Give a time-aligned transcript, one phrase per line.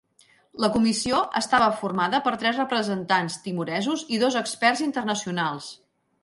[0.63, 5.71] La Comissió estava formada per tres representants timoresos i dos experts internacionals.